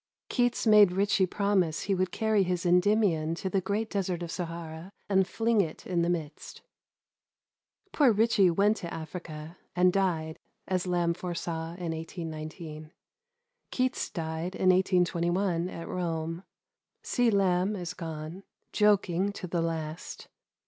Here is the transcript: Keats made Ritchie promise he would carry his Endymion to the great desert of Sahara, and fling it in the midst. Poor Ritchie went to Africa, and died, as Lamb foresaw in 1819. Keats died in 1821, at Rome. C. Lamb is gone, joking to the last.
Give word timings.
Keats 0.29 0.65
made 0.65 0.91
Ritchie 0.93 1.27
promise 1.27 1.81
he 1.81 1.93
would 1.93 2.11
carry 2.11 2.41
his 2.41 2.65
Endymion 2.65 3.35
to 3.35 3.51
the 3.51 3.61
great 3.61 3.87
desert 3.87 4.23
of 4.23 4.31
Sahara, 4.31 4.91
and 5.07 5.27
fling 5.27 5.61
it 5.61 5.85
in 5.85 6.01
the 6.01 6.09
midst. 6.09 6.63
Poor 7.91 8.11
Ritchie 8.11 8.49
went 8.49 8.77
to 8.77 8.91
Africa, 8.91 9.57
and 9.75 9.93
died, 9.93 10.39
as 10.67 10.87
Lamb 10.87 11.13
foresaw 11.13 11.75
in 11.75 11.91
1819. 11.93 12.89
Keats 13.69 14.09
died 14.09 14.55
in 14.55 14.69
1821, 14.69 15.69
at 15.69 15.87
Rome. 15.87 16.45
C. 17.03 17.29
Lamb 17.29 17.75
is 17.75 17.93
gone, 17.93 18.41
joking 18.73 19.31
to 19.33 19.45
the 19.45 19.61
last. 19.61 20.29